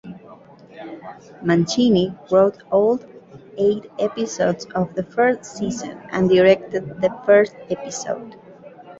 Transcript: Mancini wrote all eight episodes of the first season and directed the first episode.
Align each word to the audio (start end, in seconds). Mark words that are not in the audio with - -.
Mancini 1.43 2.17
wrote 2.31 2.63
all 2.71 2.99
eight 3.59 3.85
episodes 3.99 4.65
of 4.73 4.95
the 4.95 5.03
first 5.03 5.45
season 5.45 6.01
and 6.11 6.27
directed 6.27 6.99
the 7.03 7.15
first 7.23 7.53
episode. 7.69 8.35